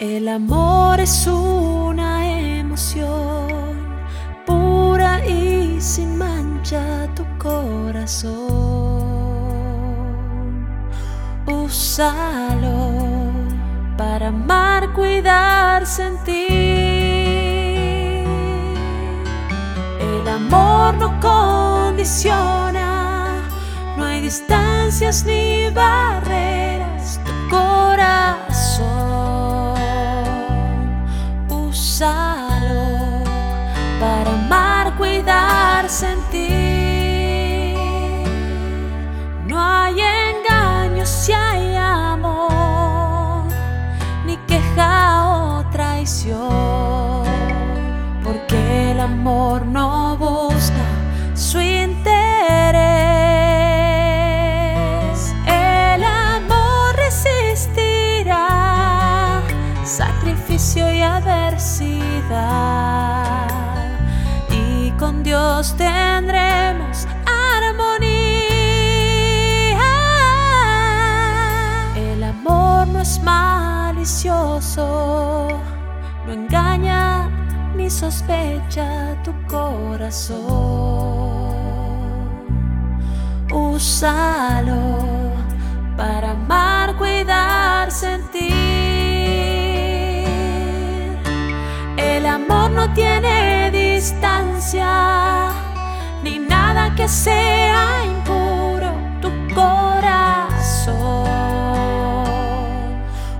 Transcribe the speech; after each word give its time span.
El 0.00 0.28
amor 0.28 0.98
es 0.98 1.26
una 1.26 2.26
emoción 2.58 3.76
pura 4.46 5.22
y 5.26 5.78
sin 5.78 6.16
mancha 6.16 7.06
tu 7.14 7.22
corazón. 7.36 8.32
Úsalo 11.46 12.92
para 13.98 14.28
amar, 14.28 14.90
cuidar, 14.94 15.84
sentir. 15.84 16.48
El 20.00 20.26
amor 20.26 20.94
no 20.94 21.20
condiciona, 21.20 22.78
no 23.98 24.04
hay 24.06 24.22
distancias 24.22 25.26
ni 25.26 25.68
barreras. 25.68 26.39
Y 64.50 64.90
con 64.92 65.22
Dios 65.22 65.74
tendremos 65.76 67.06
armonía. 67.26 68.16
El 71.94 72.24
amor 72.24 72.88
no 72.88 73.00
es 73.00 73.22
malicioso, 73.22 74.48
no 76.26 76.32
engaña 76.32 77.28
ni 77.76 77.90
sospecha 77.90 79.14
tu 79.22 79.32
corazón. 79.46 80.40
Úsalo 83.52 84.79
ni 94.72 96.38
nada 96.38 96.94
que 96.94 97.08
sea 97.08 98.04
impuro 98.04 98.92
tu 99.20 99.30
corazón. 99.52 100.94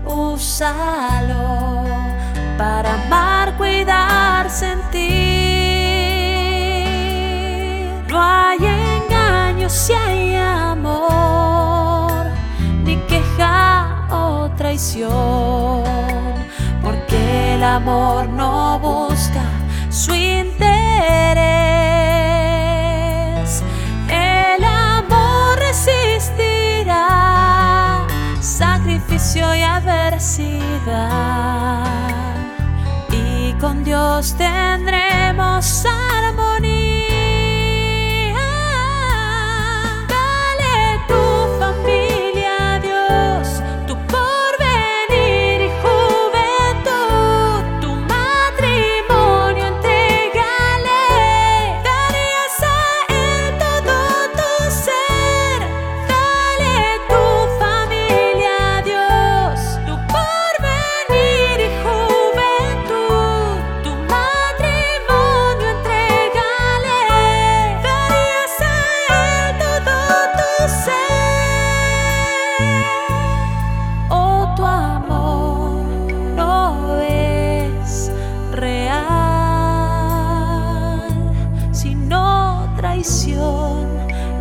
Úsalo 0.04 1.84
para 2.58 2.94
amar, 2.94 3.56
cuidar, 3.56 4.50
sentir. 4.50 4.98
No 8.08 8.20
hay 8.20 8.58
engaño 8.58 9.68
si 9.68 9.92
hay 9.92 10.34
amor, 10.34 12.24
ni 12.82 12.96
queja 13.06 14.04
o 14.10 14.50
traición, 14.56 15.84
porque 16.82 17.54
el 17.54 17.62
amor 17.62 18.28
no 18.30 18.80
busca 18.80 19.42
su 19.90 20.12
interés. 20.12 20.79
Sacrificio 28.90 29.54
y 29.54 29.62
adversidad 29.62 30.84
y 33.12 33.52
con 33.60 33.84
Dios 33.84 34.34
tendremos 34.36 35.84
armonía. 35.86 36.69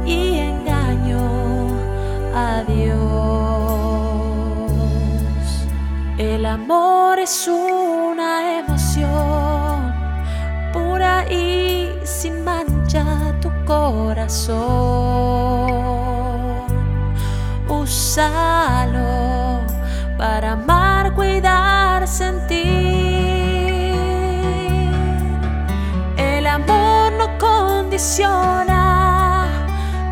Y 0.06 0.38
engaño 0.38 1.70
a 2.36 2.62
Dios. 2.68 3.00
El 6.18 6.46
amor 6.46 7.19
es 7.19 7.48
una 7.48 8.59
emoción 8.59 9.94
pura 10.74 11.25
y 11.31 11.90
sin 12.03 12.44
mancha 12.44 13.34
tu 13.40 13.50
corazón. 13.66 14.58
Úsalo 17.69 18.78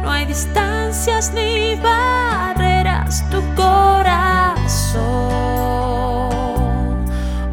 no 0.03 0.12
hay 0.12 0.25
distancias 0.25 1.31
ni 1.34 1.75
barreras. 1.75 3.24
Tu 3.31 3.42
corazón, 3.56 4.98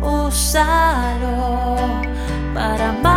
úsalo 0.03 1.77
para 2.53 2.89
amar. 2.89 3.14